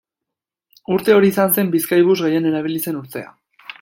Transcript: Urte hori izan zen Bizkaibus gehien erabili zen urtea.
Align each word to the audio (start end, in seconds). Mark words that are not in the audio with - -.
Urte 0.95 1.13
hori 1.17 1.29
izan 1.33 1.53
zen 1.57 1.69
Bizkaibus 1.75 2.17
gehien 2.25 2.49
erabili 2.53 2.81
zen 2.87 2.99
urtea. 3.03 3.29